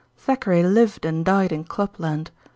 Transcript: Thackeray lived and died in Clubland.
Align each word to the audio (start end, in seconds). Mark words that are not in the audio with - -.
Thackeray 0.17 0.63
lived 0.63 1.05
and 1.05 1.23
died 1.23 1.51
in 1.51 1.63
Clubland. 1.63 2.31